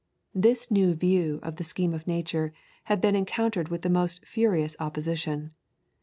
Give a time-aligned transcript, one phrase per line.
[0.33, 2.53] This new view of the scheme of nature
[2.85, 5.51] had been encountered with the most furious opposition.